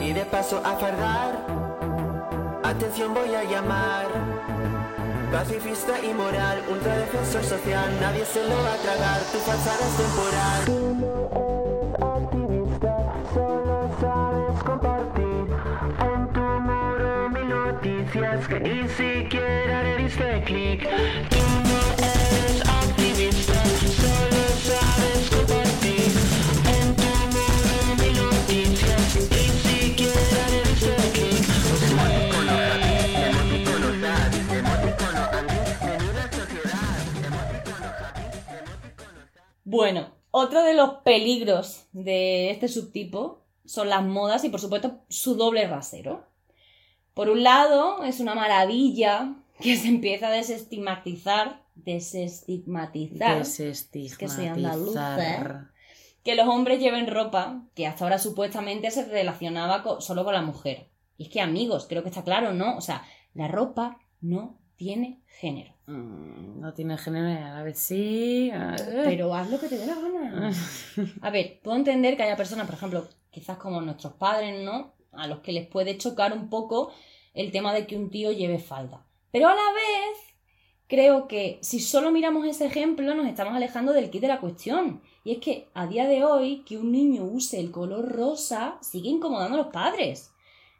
[0.00, 1.46] Y de paso a fardar
[2.62, 4.06] atención voy a llamar.
[5.32, 11.65] Pacifista y moral ultradefensor social nadie se lo va a tragar tu falsada es temporal
[39.64, 45.34] Bueno, otro de los peligros de este subtipo son las modas y por supuesto su
[45.34, 46.24] doble rasero.
[47.14, 51.62] Por un lado, es una maravilla que se empieza a desestigmatizar.
[51.74, 53.38] Desestigmatizar.
[53.38, 55.70] que soy andaluza, Desestigmatizar.
[56.24, 60.88] que los hombres lleven ropa que hasta ahora supuestamente se relacionaba solo con la mujer.
[61.18, 62.76] Y es que, amigos, creo que está claro, ¿no?
[62.76, 63.02] O sea,
[63.34, 65.72] la ropa no tiene género.
[65.86, 68.50] Mm, No tiene género a la vez sí.
[68.52, 69.02] eh.
[69.04, 70.52] Pero haz lo que te dé la gana.
[71.22, 74.94] A ver, puedo entender que haya personas, por ejemplo, quizás como nuestros padres, ¿no?
[75.12, 76.92] A los que les puede chocar un poco
[77.32, 79.05] el tema de que un tío lleve falda.
[79.36, 80.34] Pero a la vez,
[80.86, 85.02] creo que si solo miramos ese ejemplo, nos estamos alejando del kit de la cuestión.
[85.24, 89.10] Y es que a día de hoy, que un niño use el color rosa sigue
[89.10, 90.32] incomodando a los padres.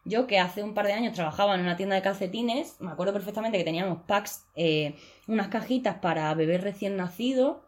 [0.06, 3.12] Yo que hace un par de años trabajaba en una tienda de calcetines, me acuerdo
[3.12, 4.94] perfectamente que teníamos packs, eh,
[5.28, 7.58] unas cajitas para bebés recién nacidos,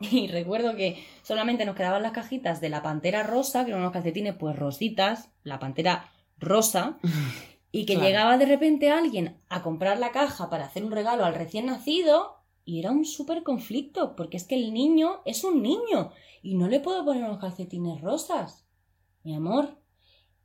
[0.00, 3.92] y recuerdo que solamente nos quedaban las cajitas de la pantera rosa, que eran unos
[3.92, 6.96] calcetines pues rositas, la pantera rosa,
[7.72, 8.08] y que Claro.
[8.08, 12.36] llegaba de repente alguien a comprar la caja para hacer un regalo al recién nacido,
[12.64, 16.10] y era un súper conflicto, porque es que el niño es un niño,
[16.42, 18.66] y no le puedo poner unos calcetines rosas.
[19.24, 19.78] Mi amor,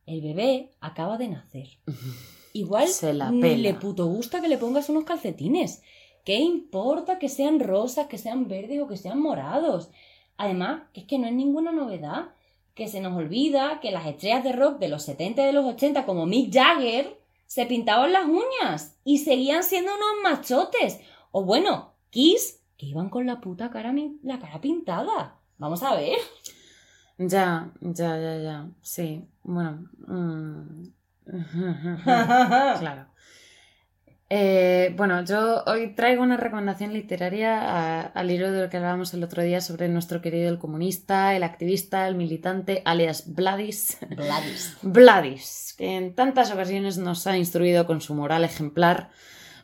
[0.06, 1.68] el bebé acaba de nacer.
[2.54, 5.82] Igual Se la ni le puto gusta que le pongas unos calcetines.
[6.24, 9.90] ¿Qué importa que sean rosas, que sean verdes o que sean morados?
[10.38, 12.34] Además, que es que no es ninguna novedad.
[12.74, 15.66] Que se nos olvida que las estrellas de rock de los 70 y de los
[15.66, 21.00] 80, como Mick Jagger, se pintaban las uñas y seguían siendo unos machotes.
[21.32, 25.40] O bueno, Kiss, que iban con la puta cara, la cara pintada.
[25.58, 26.18] Vamos a ver.
[27.18, 28.70] Ya, ya, ya, ya.
[28.82, 29.88] Sí, bueno.
[30.08, 30.88] mm.
[32.80, 33.06] claro.
[34.30, 39.24] Eh, bueno, yo hoy traigo una recomendación literaria al hilo de lo que hablábamos el
[39.24, 43.98] otro día sobre nuestro querido el comunista, el activista, el militante, alias Vladis.
[44.10, 44.78] Gladys.
[44.82, 49.10] Vladis, que en tantas ocasiones nos ha instruido con su moral ejemplar,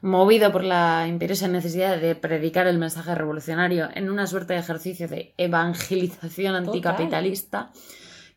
[0.01, 5.07] movido por la imperiosa necesidad de predicar el mensaje revolucionario en una suerte de ejercicio
[5.07, 7.71] de evangelización anticapitalista,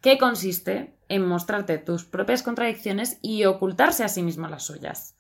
[0.01, 5.15] que consiste en mostrarte tus propias contradicciones y ocultarse a sí mismo las suyas.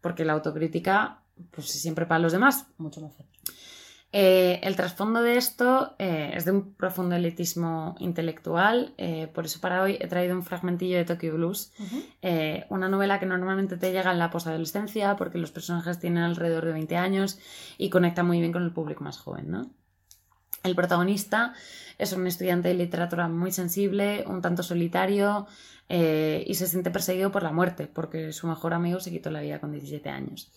[0.00, 2.66] Porque la autocrítica, pues es siempre para los demás.
[2.78, 3.30] Mucho más fácil.
[4.12, 9.60] Eh, el trasfondo de esto eh, es de un profundo elitismo intelectual, eh, por eso
[9.60, 11.72] para hoy he traído un fragmentillo de Tokyo Blues,
[12.20, 16.64] eh, una novela que normalmente te llega en la posadolescencia porque los personajes tienen alrededor
[16.64, 17.38] de 20 años
[17.78, 19.70] y conecta muy bien con el público más joven, ¿no?
[20.62, 21.54] El protagonista
[21.98, 25.46] es un estudiante de literatura muy sensible, un tanto solitario
[25.88, 29.40] eh, y se siente perseguido por la muerte porque su mejor amigo se quitó la
[29.40, 30.52] vida con 17 años.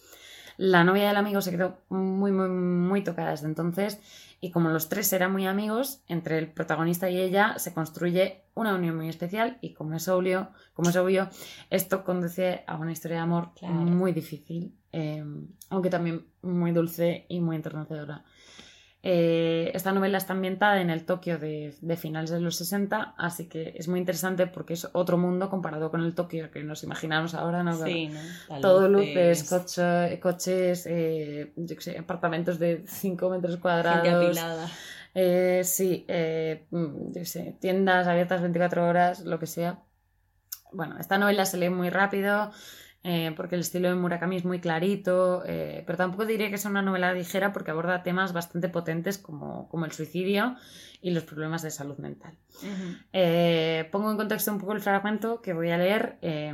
[0.57, 3.99] La novia del amigo se quedó muy, muy, muy tocada desde entonces
[4.39, 8.75] y como los tres eran muy amigos, entre el protagonista y ella se construye una
[8.75, 11.29] unión muy especial y como es obvio, como es obvio
[11.69, 13.73] esto conduce a una historia de amor Claro.
[13.73, 15.23] muy difícil, eh,
[15.69, 18.23] aunque también muy dulce y muy enternecedora.
[19.05, 23.49] Eh, esta novela está ambientada en el Tokio de, de finales de los 60, así
[23.49, 27.33] que es muy interesante porque es otro mundo comparado con el Tokio que nos imaginamos
[27.33, 27.73] ahora, ¿no?
[27.83, 28.21] Sí, ¿no?
[28.61, 34.37] Todo luces, coche- coches, eh, yo sé, apartamentos de 5 metros cuadrados.
[35.15, 36.05] Eh, sí,
[36.71, 39.79] mm, yo sé, tiendas abiertas 24 horas, lo que sea.
[40.71, 42.51] Bueno, esta novela se lee muy rápido
[43.03, 46.65] eh, porque el estilo de Murakami es muy clarito, eh, pero tampoco diría que es
[46.65, 50.55] una novela ligera porque aborda temas bastante potentes como, como el suicidio
[51.01, 52.33] y los problemas de salud mental.
[53.11, 56.17] Eh, pongo en contexto un poco el fragmento que voy a leer.
[56.21, 56.53] eh,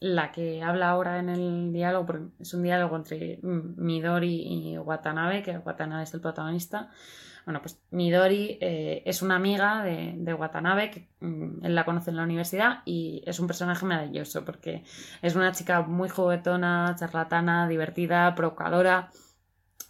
[0.00, 5.42] la que habla ahora en el diálogo, porque es un diálogo entre Midori y Watanabe,
[5.42, 6.90] que Watanabe es el protagonista.
[7.48, 12.10] Bueno, pues Midori eh, es una amiga de, de Watanabe, que mm, él la conoce
[12.10, 14.84] en la universidad y es un personaje maravilloso porque
[15.22, 19.08] es una chica muy juguetona, charlatana, divertida, provocadora.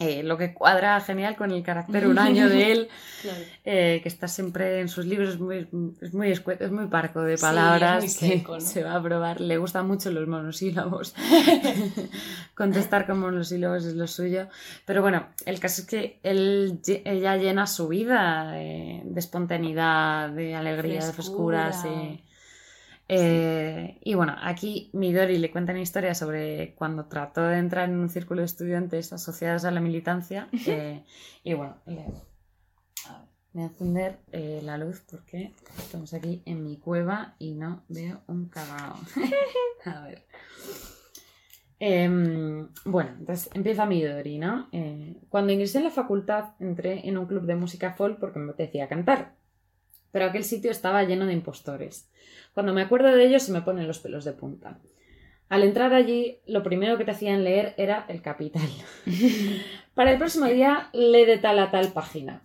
[0.00, 2.88] Eh, lo que cuadra genial con el carácter huraño de él
[3.22, 3.40] Claro.
[3.64, 5.66] eh, que está siempre en sus libros, es muy,
[6.00, 8.60] es muy escueto, es muy parco de Sí, palabras, es muy que seco, ¿no?
[8.60, 11.14] se va a probar, le gustan mucho los monosílabos,
[12.54, 14.46] contestar con monosílabos es lo suyo,
[14.84, 20.54] pero bueno, el caso es que él, ella llena su vida de, de espontaneidad, de
[20.54, 21.72] alegría, de Frescura.
[21.72, 22.22] sí.
[23.10, 27.98] Eh, y bueno, aquí Midori le cuenta una historia sobre cuando trató de entrar en
[27.98, 30.48] un círculo de estudiantes asociados a la militancia.
[30.66, 31.04] eh,
[31.42, 36.62] y bueno, le, a ver, voy a encender eh, la luz porque estamos aquí en
[36.62, 38.96] mi cueva y no veo un cagao.
[39.86, 40.26] a ver.
[41.80, 44.68] Em, bueno, entonces empieza mi Dori, ¿no?
[45.28, 48.88] Cuando ingresé en la facultad entré en un club de música folk porque me apetecía
[48.88, 49.37] cantar.
[50.10, 52.10] Pero aquel sitio estaba lleno de impostores.
[52.54, 54.78] Cuando me acuerdo de ellos se me ponen los pelos de punta.
[55.48, 58.68] Al entrar allí, lo primero que te hacían leer era el capital.
[59.94, 62.42] Para el próximo día, lee de tal a tal página.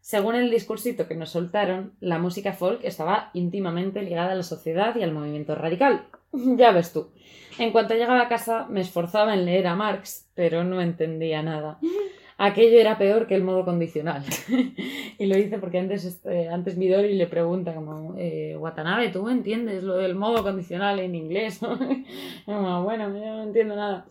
[0.00, 4.96] Según el discursito que nos soltaron, la música folk estaba íntimamente ligada a la sociedad
[4.96, 6.06] y al movimiento radical.
[6.32, 7.10] Ya ves tú.
[7.58, 11.78] En cuanto llegaba a casa me esforzaba en leer a Marx, pero no entendía nada.
[12.40, 14.22] Aquello era peor que el modo condicional.
[15.18, 19.82] y lo hice porque antes, este, antes Midori le pregunta como, eh, Watanabe, ¿tú entiendes
[19.82, 21.58] lo del modo condicional en inglés?
[22.46, 24.06] bueno, yo no entiendo nada.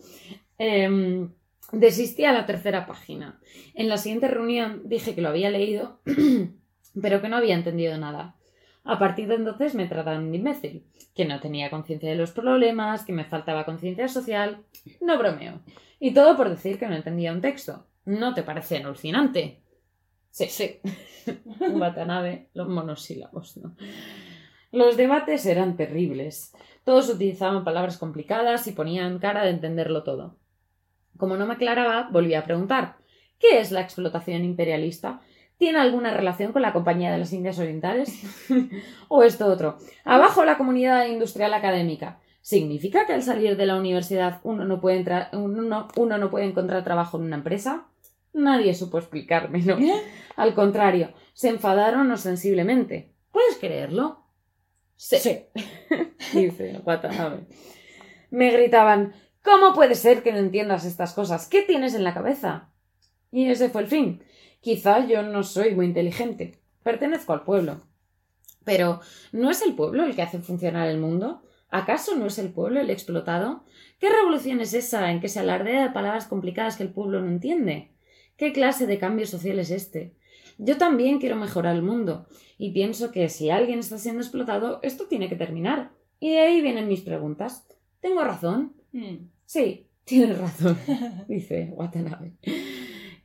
[0.58, 1.30] Em,
[1.72, 3.40] desistí a la tercera página.
[3.74, 6.02] En la siguiente reunión dije que lo había leído,
[7.02, 8.36] pero que no había entendido nada.
[8.84, 10.86] A partir de entonces me trataron de imbécil,
[11.16, 14.64] que no tenía conciencia de los problemas, que me faltaba conciencia social.
[15.00, 15.62] No bromeo.
[15.98, 17.86] Y todo por decir que no entendía un texto.
[18.08, 19.62] ¿No te parece alucinante?
[20.30, 20.80] Sí, sí.
[21.60, 23.76] Watanabe, los monosílabos, ¿no?
[24.72, 26.54] Los debates eran terribles.
[26.86, 30.38] Todos utilizaban palabras complicadas y ponían cara de entenderlo todo.
[31.18, 32.96] Como no me aclaraba, volví a preguntar
[33.40, 35.20] ¿Qué es la explotación imperialista?
[35.58, 38.24] ¿Tiene alguna relación con la Compañía de las Indias Orientales?
[39.10, 39.80] ¿O esto otro?
[40.06, 42.20] Abajo la comunidad industrial académica.
[42.42, 46.46] ¿Significa que al salir de la universidad uno no puede, entrar, uno, uno no puede
[46.46, 47.88] encontrar trabajo en una empresa?
[48.38, 49.78] Nadie supo explicarme, ¿no?
[50.36, 53.12] Al contrario, se enfadaron ostensiblemente.
[53.32, 54.28] ¿Puedes creerlo?
[54.96, 55.18] Sí.
[55.18, 55.46] sí.
[56.34, 57.48] Dice Watanabe.
[58.30, 61.48] Me gritaban, ¿cómo puede ser que no entiendas estas cosas?
[61.48, 62.70] ¿Qué tienes en la cabeza?
[63.32, 64.24] Y ese fue el fin.
[64.62, 66.60] Quizás yo no soy muy inteligente.
[66.84, 67.88] Pertenezco al pueblo.
[68.66, 71.42] Pero, ¿no es el pueblo el que hace funcionar el mundo?
[71.70, 73.64] ¿Acaso no es el pueblo el explotado?
[74.00, 77.30] ¿Qué revolución es esa en que se alardea de palabras complicadas que el pueblo no
[77.30, 77.97] entiende?
[78.38, 80.14] ¿Qué clase de cambio social es este?
[80.60, 82.28] Yo también quiero mejorar el mundo,
[82.60, 85.92] y pienso que si alguien está siendo explotado, esto tiene que terminar.
[86.20, 87.68] Y de ahí vienen mis preguntas.
[88.00, 88.74] ¿Tengo razón?
[88.94, 89.30] Hmm.
[89.46, 90.78] Sí, tienes razón,
[91.28, 92.34] dice Watanabe.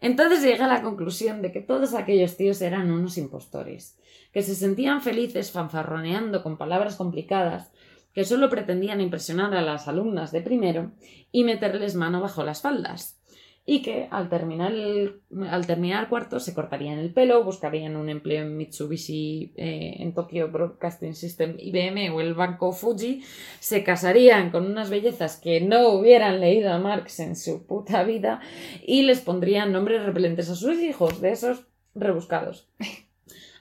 [0.01, 3.99] Entonces llegué a la conclusión de que todos aquellos tíos eran unos impostores,
[4.33, 7.71] que se sentían felices fanfarroneando con palabras complicadas,
[8.15, 10.93] que solo pretendían impresionar a las alumnas de primero
[11.31, 13.22] y meterles mano bajo las faldas
[13.65, 18.43] y que al terminar, el, al terminar cuarto se cortarían el pelo, buscarían un empleo
[18.43, 23.23] en Mitsubishi, eh, en Tokyo Broadcasting System, IBM o el banco Fuji,
[23.61, 28.41] se casarían con unas bellezas que no hubieran leído a Marx en su puta vida
[28.85, 32.69] y les pondrían nombres repelentes a sus hijos, de esos rebuscados.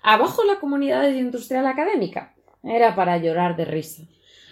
[0.01, 2.33] Abajo la comunidad industrial académica.
[2.63, 4.03] Era para llorar de risa.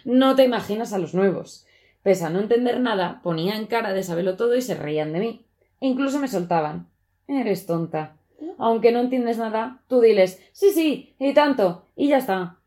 [0.04, 1.66] No te imaginas a los nuevos.
[2.04, 5.46] Pese a no entender nada, ponían cara de saberlo todo y se reían de mí.
[5.82, 6.88] E incluso me soltaban.
[7.28, 8.16] Eres tonta.
[8.58, 12.58] Aunque no entiendes nada, tú diles, sí, sí, y tanto, y ya está.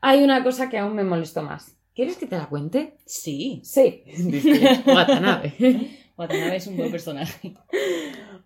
[0.00, 1.76] Hay una cosa que aún me molestó más.
[1.94, 2.94] ¿Quieres que te la cuente?
[3.04, 3.60] Sí.
[3.64, 4.04] Sí.
[4.86, 5.54] Watanabe.
[6.16, 7.54] Watanabe es un buen personaje.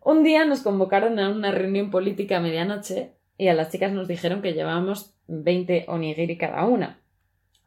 [0.03, 4.09] Un día nos convocaron a una reunión política a medianoche y a las chicas nos
[4.09, 7.01] dijeron que llevábamos 20 onigiri cada una.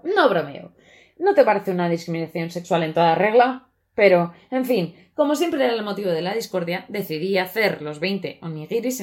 [0.04, 0.72] No bromeo.
[1.18, 3.70] ¿No te parece una discriminación sexual en toda regla?
[3.96, 8.40] Pero, en fin, como siempre era el motivo de la discordia, decidí hacer los 20
[8.42, 8.98] onigiris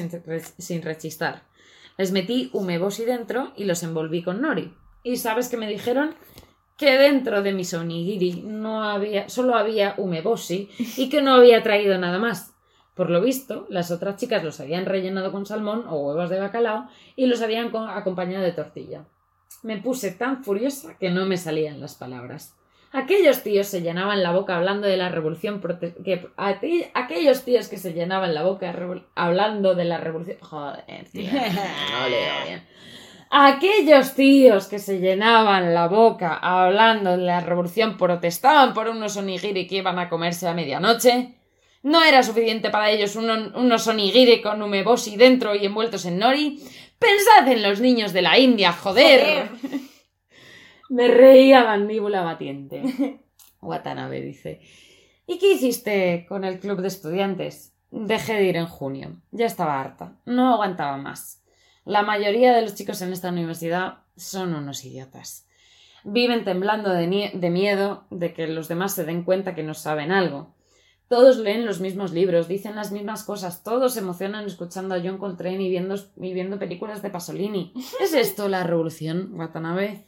[0.59, 1.43] sin, rechistar.
[1.97, 4.75] Les metí umeboshi dentro y los envolví con nori.
[5.03, 6.13] ¿Y sabes qué me dijeron?
[6.77, 11.97] Que dentro de mis onigiri no había, solo había umeboshi y que no había traído
[11.97, 12.53] nada más.
[12.93, 16.87] Por lo visto, las otras chicas los habían rellenado con salmón o huevos de bacalao
[17.15, 19.05] y los habían acompañado de tortilla
[19.63, 22.55] me puse tan furiosa que no me salían las palabras.
[22.91, 25.59] Aquellos tíos se llenaban la boca hablando de la revolución
[26.05, 26.29] que
[26.93, 28.71] aquellos tíos que se llenaban la boca
[29.15, 32.63] hablando de la revolución joder, tío, no leo bien.
[33.35, 39.65] Aquellos tíos que se llenaban la boca hablando de la revolución protestaban por unos onigiri
[39.65, 41.33] que iban a comerse a medianoche.
[41.81, 46.59] No era suficiente para ellos unos onigiri con umeboshi dentro y envueltos en nori.
[47.03, 49.49] Pensad en los niños de la India, joder.
[50.89, 53.19] Me reía mandíbula batiente.
[53.61, 54.61] Watanabe dice.
[55.27, 57.73] ¿Y qué hiciste con el club de estudiantes?
[57.91, 59.21] Dejé de ir en junio.
[59.31, 60.15] Ya estaba harta.
[60.25, 61.43] No aguantaba más.
[61.85, 65.47] La mayoría de los chicos en esta universidad son unos idiotas.
[66.05, 70.11] Viven temblando de, de miedo de que los demás se den cuenta que no saben
[70.11, 70.55] algo.
[71.07, 75.17] Todos leen los mismos libros, dicen las mismas cosas, todos se emocionan escuchando a John
[75.17, 77.73] Coltrane y viendo, y viendo películas de Pasolini.
[77.99, 80.05] ¿Es esto la revolución, Watanabe?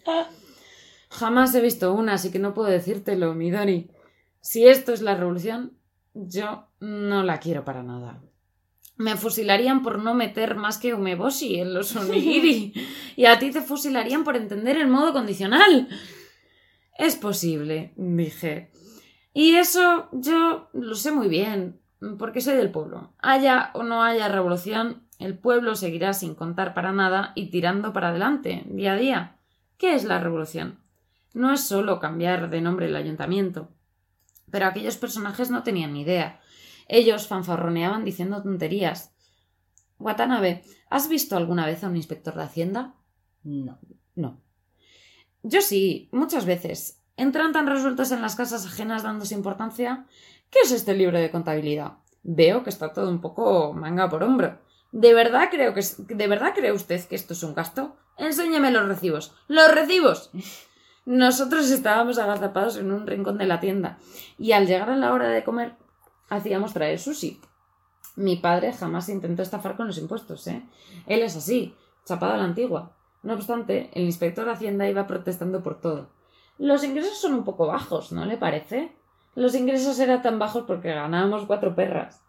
[1.10, 3.92] Jamás he visto una, así que no puedo decírtelo, Midori.
[4.42, 5.78] Si esto es la revolución,
[6.14, 8.22] yo no la quiero para nada.
[8.98, 12.74] Me fusilarían por no meter más que umeboshi en los onigiri.
[13.16, 15.90] y a ti te fusilarían por entender el modo condicional.
[16.98, 18.72] Es posible, dije.
[19.38, 21.82] Y eso yo lo sé muy bien,
[22.18, 23.12] porque soy del pueblo.
[23.22, 28.12] Haya o no haya revolución, el pueblo seguirá sin contar para nada y tirando para
[28.12, 29.36] adelante, día a día.
[29.78, 30.80] ¿Qué es la revolución?
[31.34, 33.68] No es solo cambiar de nombre el ayuntamiento.
[34.52, 36.40] Pero aquellos personajes no tenían ni idea.
[36.88, 39.14] Ellos fanfarroneaban diciendo tonterías.
[40.00, 42.96] Watanabe, ¿has visto alguna vez a un inspector de Hacienda?
[43.44, 43.80] No.
[44.16, 44.40] No.
[45.44, 47.02] Yo sí, muchas veces.
[47.18, 50.06] Entran tan resueltos en las casas ajenas dándose importancia.
[50.50, 51.94] ¿Qué es este libro de contabilidad?
[52.24, 54.60] Veo que está todo un poco manga por hombro.
[54.92, 57.96] ¿De verdad creo que de verdad cree usted que esto es un gasto?
[58.18, 59.34] Enséñeme los recibos.
[59.48, 60.32] ¡Los recibos!
[61.06, 64.00] Nosotros estábamos agazapados en un rincón de la tienda
[64.38, 65.76] y al llegar a la hora de comer
[66.30, 67.40] hacíamos traer sushi.
[68.16, 70.64] Mi padre jamás intentó estafar con los impuestos, ¿eh?
[71.06, 72.96] Él es así, chapado a la antigua.
[73.24, 76.10] No obstante, el inspector de Hacienda iba protestando por todo.
[76.58, 78.92] Los ingresos son un poco bajos, ¿no le parece?
[79.36, 82.22] Los ingresos eran tan bajos porque ganábamos cuatro perras.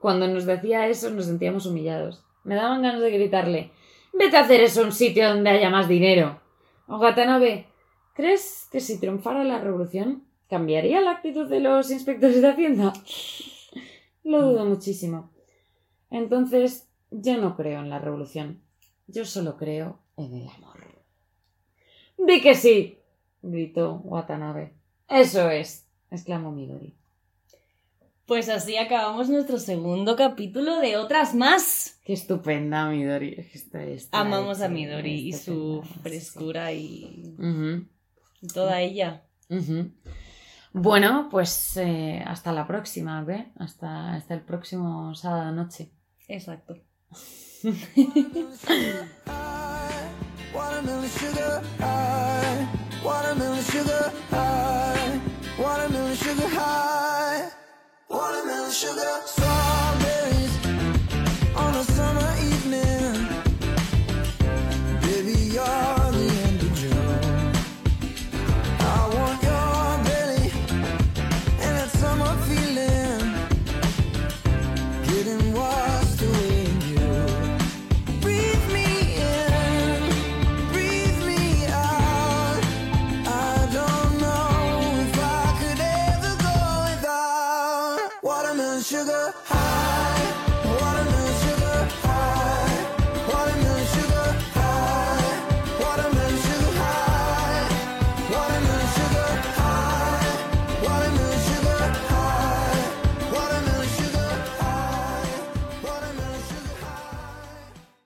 [0.00, 2.24] Cuando nos decía eso nos sentíamos humillados.
[2.44, 3.72] Me daban ganas de gritarle
[4.12, 6.40] Vete a hacer eso a un sitio donde haya más dinero.
[6.86, 7.66] O Gatanabe,
[8.14, 12.92] ¿crees que si triunfara la revolución cambiaría la actitud de los inspectores de Hacienda?
[14.22, 15.32] Lo dudo muchísimo.
[16.10, 18.62] Entonces, yo no creo en la revolución.
[19.06, 20.78] Yo solo creo en el amor.
[22.18, 22.98] Di que sí,
[23.42, 24.74] gritó Watanabe.
[25.08, 26.96] Eso es, exclamó Midori.
[28.26, 32.00] Pues así acabamos nuestro segundo capítulo de otras más.
[32.04, 33.46] Qué estupenda Midori.
[34.12, 37.34] Amamos a Midori y su frescura y...
[38.54, 39.24] toda ella.
[40.72, 43.52] Bueno, pues eh, hasta la próxima, ¿ve?
[43.58, 45.90] Hasta, hasta el próximo sábado noche.
[46.28, 46.78] Exacto.
[50.54, 51.62] Watermelon sugar,
[53.04, 55.20] Watermelon sugar high,
[55.58, 57.50] watermelon sugar high,
[58.08, 60.56] watermelon sugar strawberries
[61.56, 63.41] on a summer evening.